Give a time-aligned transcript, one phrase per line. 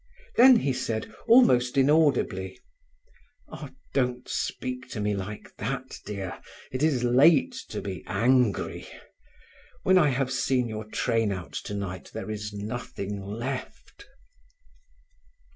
[0.35, 2.57] Then he said, almost inaudibly:
[3.49, 6.41] "Ah, don't speak to me like that, dear.
[6.71, 8.87] It is late to be angry.
[9.83, 14.07] When I have seen your train out tonight there is nothing left."